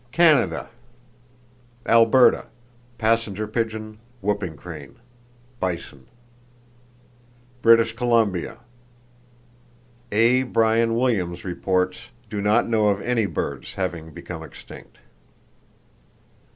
[0.11, 0.67] CANADA
[1.85, 2.47] Alberta:
[2.97, 4.95] Passenger pigeon, whooping crane;
[5.59, 6.07] bison.
[7.61, 8.57] British Columbia:
[10.11, 10.41] A.
[10.41, 14.97] Bryan Williams reports: "Do not know of any birds having become extinct."